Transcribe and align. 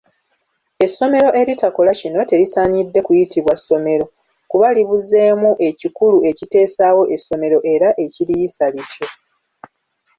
Essomero 0.85 1.29
eritakola 1.41 1.91
kino 1.99 2.19
terisaanidde 2.29 2.99
kuyitibwa 3.07 3.53
ssomero, 3.59 4.05
kuba 4.51 4.67
libuzeemu 4.75 5.51
ekikulu 5.67 6.17
ekitesaawo 6.29 7.01
essomero 7.15 7.57
era 7.73 7.89
ekiriyisa 8.03 8.65
lityo. 8.73 9.07